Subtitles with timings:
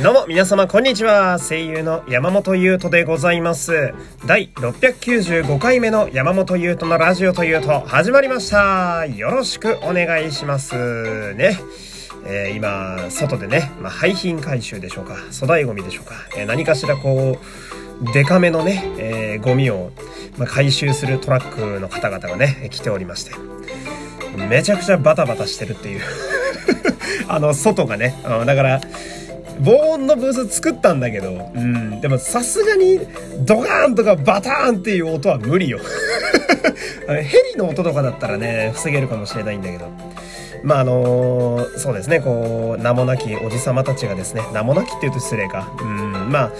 [0.00, 1.38] どうも皆様こんにちは。
[1.38, 3.92] 声優の山本優斗でございます。
[4.24, 9.04] 第695回目の山本優斗のラジオというと始まりました。
[9.04, 11.58] よろしくお願いしますね。
[12.24, 15.16] えー、今外でね、まあ、廃品回収でしょうか。
[15.30, 17.38] 粗大ゴミでしょうか、えー、何かしらこ
[18.00, 19.90] うデカめのね、えー、ゴミを、
[20.38, 23.32] まあ、回収するトラックの方々がね来ておりまして。
[24.48, 26.00] めちゃくちゃバタバタしてるっていう。
[27.28, 28.80] あの外がね、だから
[29.60, 33.00] 防音のブース作ったんだけど、うん、でもさすがに
[33.44, 35.78] ドカーンとかバターンっていう音は無理よ。
[37.08, 39.86] ヘリの音とかだったらね、防げるかもしれないんだけど。
[40.62, 45.72] まああのー、そうですね、こう、名もなきおじさまたちがですね、名もなきって言うと失礼か。
[45.80, 46.52] うん、まあ、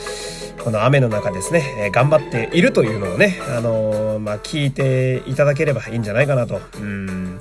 [0.63, 6.61] この雨の中ですね、えー、頑張っているというのをね、あのー、まあ、聞いていただければいいんじゃないかなと。
[6.79, 7.41] うん、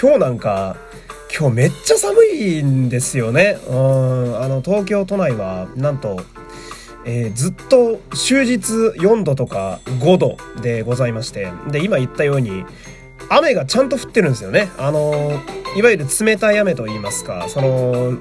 [0.00, 0.76] 今日なんか、
[1.38, 3.58] 今日めっちゃ寒いんですよね。
[3.68, 6.20] うん、あの、東京都内は、なんと、
[7.04, 12.64] えー、ずっと終日4度とか5度でございまして、で、今言ったように、
[13.28, 14.70] 雨がちゃんと降ってるんですよね。
[14.76, 15.40] あの、
[15.76, 18.12] いわゆる冷たい雨と言いますか、その、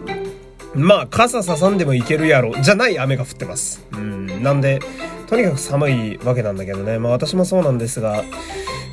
[0.75, 3.83] まあ、傘ささんでもいけるやろ、じゃない雨が降ってます。
[3.91, 4.79] うん、なんで、
[5.27, 6.99] とにかく寒いわけなんだけどね。
[6.99, 8.23] まあ私もそうなんですが、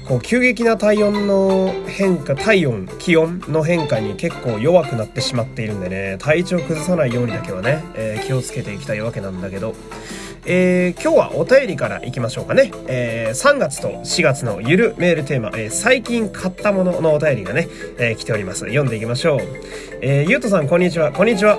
[0.06, 9.74] こう急激な体温の変化体温気温の変化に結構弱くなってしまっているんでね体調崩さないようにだけはね、えー、気をつけていきたいわけなんだけど
[10.48, 12.70] えー、今日はお便りからいきましょうかね。
[12.86, 17.66] えー、3月と4月のゆるメールテーマ、え、最近買ったもののお便りがね、
[17.98, 18.60] え来ております。
[18.60, 19.40] 読んでいきましょう。
[20.02, 21.10] えゆうとさん、こんにちは。
[21.10, 21.58] こんにちは。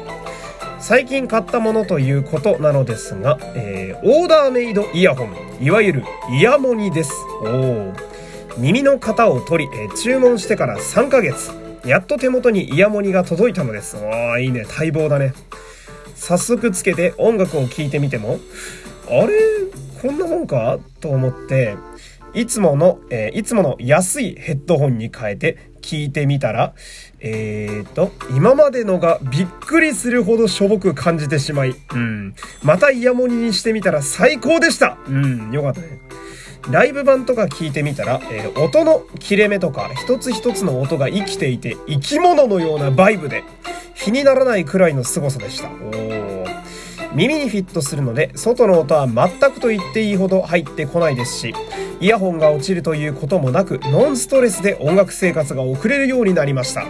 [0.80, 7.12] 最近買ったものということなのですが、えーオーダーメイドイヤホン、いわゆるイヤモニです。
[7.42, 8.17] おー。
[8.58, 11.52] 耳の型を取り、え注文してから3ヶ月。
[11.86, 13.96] やっと手元にイヤモニが届いたのです。
[13.98, 14.64] わあ、いいね。
[14.64, 15.34] 待望だね。
[16.16, 18.40] 早速つけて音楽を聴いてみても、
[19.08, 19.38] あれ？
[20.02, 20.80] こんなもんか？
[21.02, 21.78] と思って、
[22.34, 26.74] いつもの、えー、いつもの安いヘッドホンに変えて聞いてみたら、
[27.20, 32.36] えーと、今までのがびっくりするほどしょぼく感じてしまい、うん。
[32.64, 36.02] またイヤモニにしてみたら最高でしたうん、よかったね。
[36.72, 43.44] ライブ版とか聞いてみたら、えー、音の切れ目とか一つ一つの音が生きていて生き物のようなバイブで
[43.94, 45.70] 日にならないくらいの凄さでした。
[47.14, 51.54] 耳にフィットするので外の音は全くと言っていいほど入ってこないですし
[52.00, 56.86] イヤホンが落ちるということもなくノンストレスで音楽生活が送れるようになりました。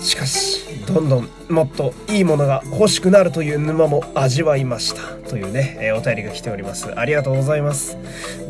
[0.00, 6.92] しかしどんどんもっといいものが欲しくなるという沼も味わいましたというね、えー、お便りが来ております。
[6.98, 7.96] ありがとうございます。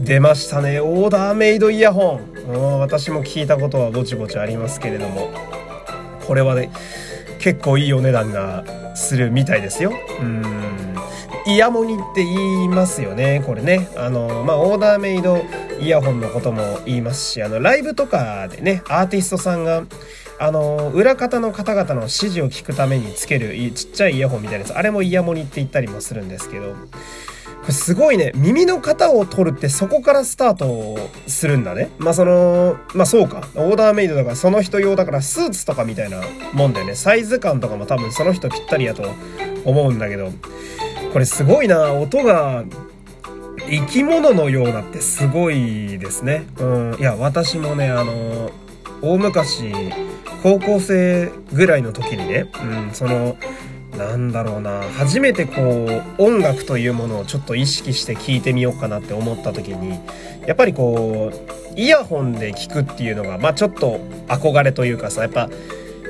[0.00, 0.80] 出ましたね。
[0.80, 2.78] オーダーメイドイヤホン。
[2.80, 5.30] 私も聞いたことはぼちぼちありますけれども。
[6.26, 6.70] これはね
[7.38, 9.92] 結構いいお値段がするみたいですよ。
[10.20, 10.94] うん。
[11.46, 13.42] イヤモニって言いますよね。
[13.44, 13.90] これね。
[13.96, 15.44] あのまあオーダーメイド
[15.80, 19.84] イヤホンのことも言いますしあのライブとかでねアーティストさんが
[20.40, 31.90] あの、裏方の方々の指示を聞くためにつけるちっちゃいイヤホンみたいなやつ、あれもイヤモニって言ったりもするんですけど、これすごいね、耳の型を取るってそこからスタートするんだね。
[31.98, 33.48] まあその、まあそうか。
[33.54, 36.22] オーダーメイドだからその人用だからスーツとかみたいな
[36.54, 36.94] もんだよね。
[36.94, 39.04] サイズ感とかも多分その人ぴったりやと
[39.66, 40.32] 思うんだけど、
[41.12, 42.64] これすごいな、音が
[43.68, 46.46] 生き物のようなってすごいですね。
[46.58, 46.96] うん。
[46.98, 48.50] いや、私もね、あの、
[49.02, 49.72] 大昔、
[50.42, 53.36] 高校生ぐらいの時にね、うん、その、
[53.96, 55.86] なんだろうな、初めてこ
[56.18, 59.98] う、音楽というものをちょっと意識して聴いてみようかなって思った時に、
[60.46, 65.50] やっぱりこう、イヤホンで聴くっていうのが、まあちょっと憧れというかさ、やっぱ、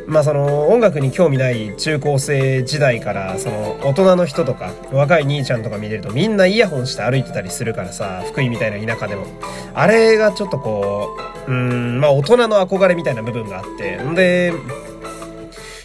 [0.07, 9.27] まあその音楽に興味ない中高生時代からその大人の人とか若い兄ちゃんとか見れるとみんなイヤホンして歩いてたりするからさ福井みたいな田舎でも。
[9.73, 14.53] あれがちょっとこううんまあ大人の憧れみたいな部分があってんで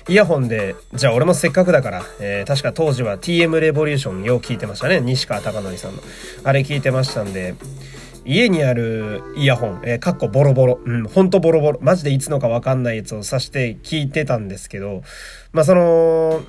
[0.07, 5.01] イヤホンで、じゃあ俺もせっかくだから、えー、確か当時は TM レボリューションよう聞いてましたね。
[5.01, 6.03] 西川貴教さんの。
[6.43, 7.55] あれ聞いてましたんで、
[8.23, 15.01] 家にあるイヤホン、えー、かっこボロボロ、うん、ほんとボロボロ、マジでいつのかわかんないやつを挿して聞いてたんですけど、
[15.53, 16.43] まあその、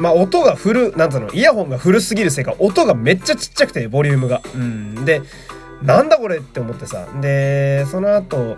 [0.00, 4.42] まあ音がフル、なんつうの、イヤホンが古すぎるせいか、音がめっちゃちっちゃくて、ボリュームが。
[4.52, 5.04] うん。
[5.04, 5.22] で、
[5.84, 7.06] なんだこれって思ってさ。
[7.20, 8.56] で、その後、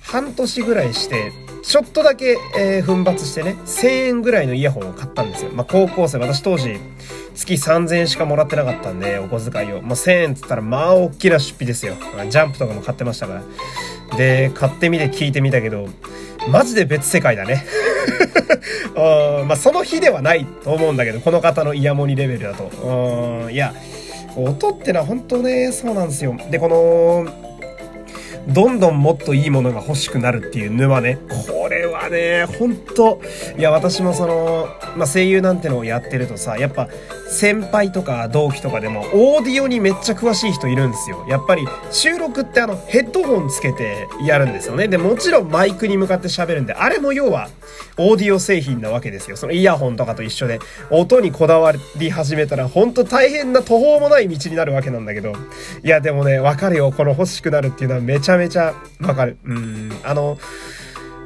[0.00, 1.32] 半年ぐらいして、
[1.62, 5.50] ちょっとだけ、えー、奮発してね、1000円ぐらいのイヤホンを買ったんですよ。
[5.52, 6.78] まあ、高校生、私当時、
[7.34, 9.82] 月3000円しかもらってなかったんで、お小遣いを。
[9.82, 11.94] まあ、1000円っつったら、まあ、大きな出費ですよ。
[12.28, 13.42] ジャンプとかも買ってましたか
[14.10, 14.16] ら。
[14.16, 15.88] で、買ってみて聞いてみたけど、
[16.48, 17.64] マジで別世界だね。
[19.40, 23.44] うん、まあ、その日ではないと思うんだけど、この方のイヤモニレベルだと。
[23.44, 23.72] うん、いや、
[24.36, 26.36] 音ってのは本当ね、そうなんですよ。
[26.50, 27.26] で、この、
[28.52, 31.18] どんどんもっといいものが欲しくなるっていう沼ね。
[31.46, 31.73] これ
[32.04, 33.20] はね、ほんと、
[33.58, 36.88] いや、私もその、まあ、声優なんてのをやってるとさ、やっぱ、
[37.28, 41.24] 先輩とか同期とかでも、オーディオにめっちゃ詳しい人いるんですよ。
[41.28, 44.88] やっぱり、収録ってあの、ヘッドホンつけてやるんですよね。
[44.88, 47.48] で、もちろんマイクに向かって喋るんで、あれも要は、
[47.96, 49.36] オーディオ製品なわけですよ。
[49.36, 50.58] そのイヤホンとかと一緒で、
[50.90, 55.32] 音にこだわり始めたら、ほんと大変な途方もない道になるわけなんだけど、
[55.82, 56.92] いや、でもね、わかるよ。
[56.92, 59.38] この欲しくなるっていうのはめちゃめちゃわかる。
[59.44, 60.38] うん、あの、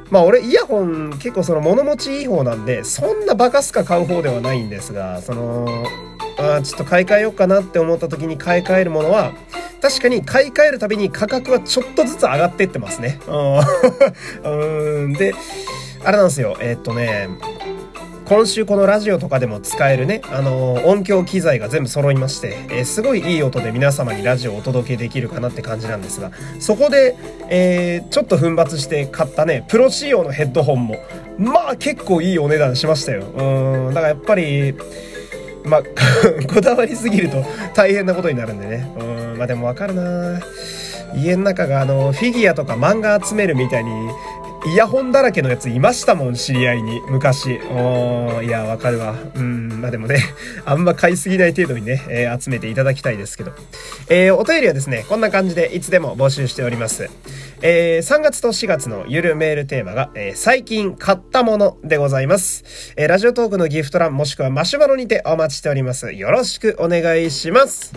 [0.09, 5.67] まあ俺イヤホン結構その物持ちいい方なんで、そんなバカすか買う方ではないんですが、その、
[6.37, 9.33] あちょっと買い替えようかなって思った時に買い替えるものは、
[9.81, 13.19] 確かに買い替えるたびに価格はちょっとずつ上がってってますね。
[14.43, 15.13] うん。
[15.13, 15.33] で、
[16.03, 16.57] あれなんですよ。
[16.59, 17.29] えー、っとね、
[18.29, 27.17] 今週このラジオとかでも使えるね、あのー、音響機材が全部揃いまして、えー、すごいいい音で皆様にラジオをお届けできるかなって感じなんですが、そこで、
[27.49, 30.97] えー、ちょっと奮発して買ったね、プロ仕様のヘッドホンも、
[31.39, 33.23] まあ結構いいお値段しましたよ。
[33.25, 34.75] うん、だからやっぱり、
[35.63, 35.83] まあ、
[36.53, 37.43] こだわりすぎると
[37.73, 38.91] 大変なことになるんでね。
[38.99, 39.03] う
[39.33, 40.39] ん、まあでもわかるな
[41.15, 43.91] 家の中があの、フィギュアとか漫画集めるみたいに、
[44.65, 47.01] イヤホンだらけのやついましたもん、知り合いに。
[47.07, 47.59] 昔。
[47.71, 49.15] おいや、わかるわ。
[49.35, 50.19] うん、まあでもね、
[50.65, 53.53] あんま買いすぎない程度にね、えー、集めていただきたいですけど。
[54.09, 57.09] えー、お便りはですね、こんな感じでいつでも募集しております。
[57.61, 62.93] えー、3月と4月のゆるメールテーマが、えー、最近買ったものでございます。
[62.97, 66.11] えー、ラジオトークのギフト欄もしくはマシュマロにてお待ちしております。
[66.11, 67.93] よろしくお願いします。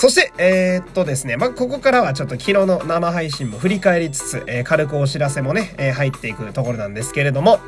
[0.00, 7.58] そして、えー、っとですね、まあ、ここからはちょっと昨日の生配信も振り返りつつ、えー、軽くお知らせもね、えー、入っていくところなんですけれども、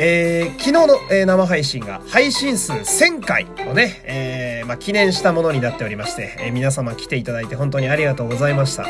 [0.00, 8.84] えー、昨日の、えー、生配信が配信数1000回をね、えー、まあ、記念したものになっておりまして、え皆様来ていただいて本当にありがとうございました。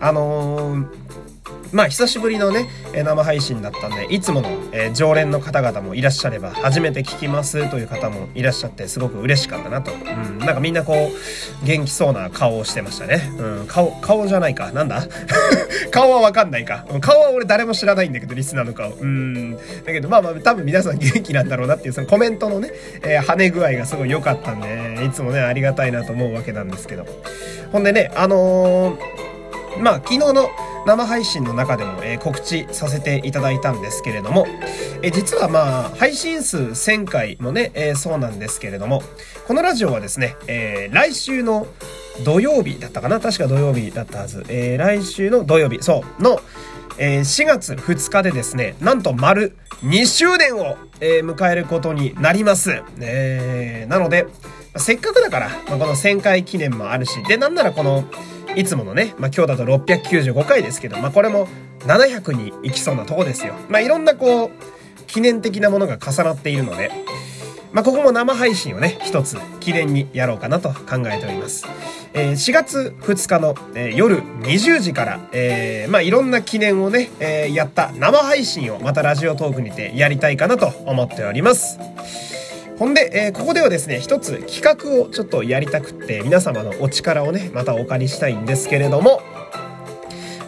[0.00, 0.84] あの
[1.72, 9.92] まあ久しぶりのね、生配信だったんで、いつもの、え常連の方々もいらっしゃれば、初めて聞きますという方もいらっしゃって、すごく嬉しかったなと。
[9.92, 13.32] うん、なんかみんなこう、元気そうな顔をしてましたね。
[13.38, 14.72] うん、顔、顔じゃないか。
[14.72, 15.02] なんだ？
[15.92, 16.84] 顔はわかんないか。
[17.00, 18.90] 顔は俺誰も知らないんだけど、リスナーの顔。
[18.90, 19.56] うん。
[19.56, 22.70] だけどまあまあ、多分皆さん元気なんだろうなっていう、そのコメントのね、
[23.02, 27.06] えー、跳ね具合がすごい良かったんで、いつもね、ありがたいなと思うわけなんですけど。
[27.72, 29.29] ほんでね、あのー
[29.80, 30.50] まあ、昨日の
[30.86, 34.46] 生配信の中でも、えー、告知させていただいたんですけれども、
[35.02, 39.02] えー、実はまあ、配信数1000回もね、えー、そうなんですけれども、
[39.46, 41.66] このラジオはですね、え来週の
[42.24, 44.44] 土曜日だったかな確か土曜日だったはず。
[44.48, 46.40] え来週の土曜日、そう、の、
[46.98, 52.82] え4月2日でですね、なんと丸2周年を、え迎えることになります。
[53.00, 54.26] えなので、
[54.76, 58.04] せっかくだから、まあ、この1000回記念もあるし、で、なんならこの、
[58.56, 61.48] いつものね、まあ、今日だと695回ですけど、まあ、これも
[61.80, 63.54] 700に行きそうなとこですよ。
[63.68, 64.50] まあ、いろんなこう、
[65.06, 66.90] 記念的なものが重なっているので、
[67.72, 71.64] まあ、ここも生配信をね、一つ記念にやろうかなと考えております。
[72.12, 81.78] えー、4月2日の、えー、夜20時から、えー、まあ、いろんな記念をね、え、やった生配信をまたラジオトークにてやりたいかなと思っております。
[82.80, 89.20] ほんで、えー、ここではですね、一つ企画をちょっとやりたくって、皆様のお力をね、またお借りしたいんですけれども、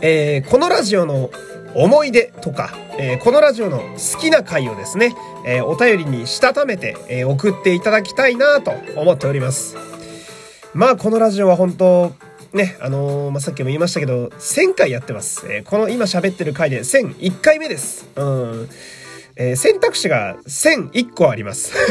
[0.00, 1.30] えー、このラジオの
[1.74, 9.76] 思い出とか、えー、このラジオの好きな回をですね、えー、お便りにしたためて、えー、送っていただきたいなと思っております。
[10.72, 12.14] まあ、このラジオは本当
[12.54, 15.44] ね、あの、まあ、さっきも言いましたけど、1000回やってます。
[15.50, 18.08] えこの今喋ってる回で1001回目です。
[18.16, 18.68] うん。
[19.36, 21.72] えー、選択肢が1001個あります。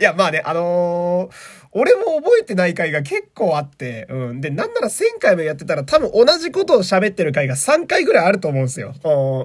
[0.00, 1.34] いや、まあね、あのー、
[1.76, 4.40] 俺も覚えてない回が結構あって、うん。
[4.40, 8.94] で、なんなら1000回もやってたら多分同じことを喋ってる回が3回ぐらいあると思うんですよ。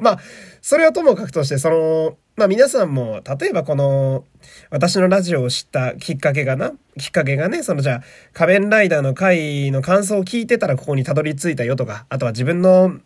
[0.01, 0.19] まあ、
[0.61, 4.25] それはともかくとして、その、まあ皆さんも、例えばこの、
[4.69, 12.99] 私のラジオを知ったきっかけがな、きっかけがね、そのじゃあ、仮面ライダーの回の感想を聞いてたらここにたどり着いたよとか、あとは自分の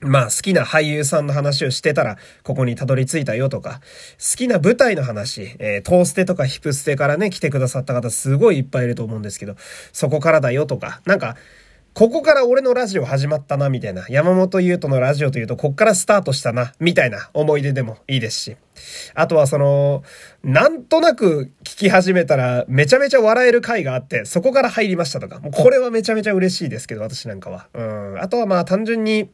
[0.00, 3.80] まあ好きな俳優さんの話をしてたら、ここにたどり着いたよとか、
[4.18, 9.56] 好きな舞台の話、えー、トーステとかヒプステからね、来てくださった方すごいいっぱいいると思うんですけど、
[9.92, 11.36] そこからだよとか、なんか、
[11.92, 14.06] ここから俺のラジオ始まったな、みたいな。
[14.08, 18.56] 山本優斗のラジオというと、こっからスタートしたな、みたいな思い出でもいいですし。
[19.14, 20.04] あとはその、
[20.44, 25.40] なんとなく聞き始めたら、めちゃめちゃ笑える回があって、そこから入りましたとか。
[25.40, 27.66] もうこれはめちゃめちゃ嬉しいですけど、私なんかは。
[27.74, 28.20] うん。
[28.20, 29.28] あとはまあ単純に、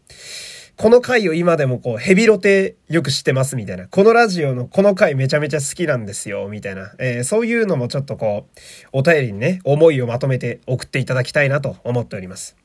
[0.76, 3.88] この回を今でもこう、ヘビロテよく知ってますみたいな。
[3.88, 6.92] このラジオのこの回めちゃめちゃ好きなんですよ、みたいな。
[6.98, 8.60] えー、そういうのもちょっとこう、
[8.92, 12.56] お便りにね、思いをまとめて送っていただきたいなと思っております。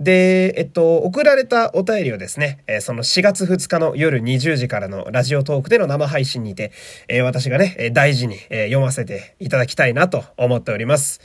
[0.00, 6.72] で、えっと、送られたお便りをですね、えー、その4月2日の夜20時からのラジオトークでの生配信にて、
[7.08, 11.20] えー、私がね、大事に、読ませていただきたいなと思っております。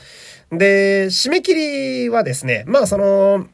[0.52, 3.48] で、締め切りはですね、まあその、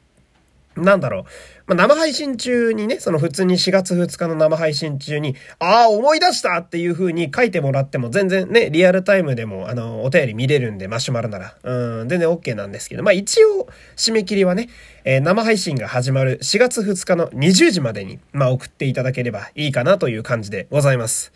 [0.76, 1.24] なんだろう。
[1.68, 11.56] まあ、生配信中にね、その普通に4月2日の生配信中に、ああ、思い出したっていう風に書いてもらっても全然ね、リアルタイムでも、あの、お便り見れるんで、マシュマロなら。
[11.64, 14.70] うん、全然 OK なんですけど、まあ一応、締め切りはね、
[15.04, 21.32] えー、生配信が始まる4月2日の20時までに、まあ送っていただければいいかなという感じでございます。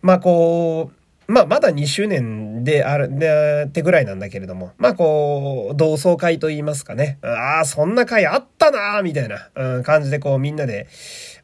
[0.00, 0.97] まあこう、
[1.28, 7.18] まあ、まだ2周年である、で、ってぐらいなんだけれども、まあ、こう、同窓会と言いますかね。
[7.22, 10.88] ああ、そんな会あったなーみたいな、うん、感じで、こう、みんなで、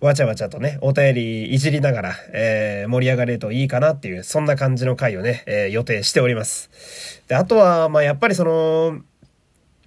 [0.00, 7.22] わちゃわちゃとね、お便りいじりながら、えー、盛り上がれるといいかなっていう、そんな感じの会をね、えー、予定しております。
[7.28, 9.02] で、あとは、まあ、やっぱりその、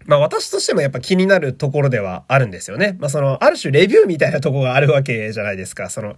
[0.08, 2.96] まあ私としてもやっぱ気になるところではあるんですよね。
[3.00, 5.89] まあその、ある種レビューみたいなとこがあるわけじゃないですか。
[5.89, 6.16] その、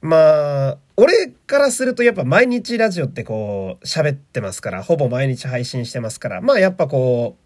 [0.00, 7.36] まあ、俺からするとやっぱ毎日ラジオってこう喋ってますから、ほぼ毎日配信してますから、まあやっぱこ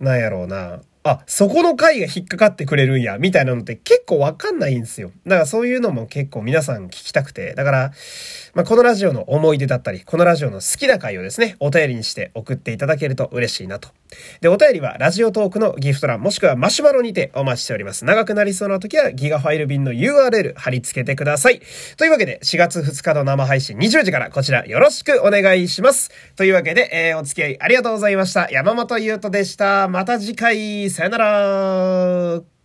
[0.00, 0.80] う、なんやろうな。
[1.08, 5.12] あ、そこの回が引っかかってくれるんや、みたいなのって結構わかんないんですよ。
[5.26, 7.54] だからそういうのも結構皆さん聞きたくて。
[7.54, 7.92] だから、
[8.54, 13.90] まあ、このラジオの思い出だったり、このラジオの好きな回をですね、お便りにして送っていただけると嬉しいなと。
[14.40, 18.04] で、お便りはラジオトークのギフト欄もしくはマシュマロにてお待ちしております。
[18.04, 21.60] 長くなりそうな時はギガファイル便の URL 貼り付けてください。
[21.96, 26.10] というわけで、4月2日の生配信20時からこちらよろしくお願いします。
[26.36, 28.48] というわけで、えー、お付き合いありがとうございました。
[28.50, 29.88] 山本優斗でした。
[29.88, 32.55] また次回、さよなら。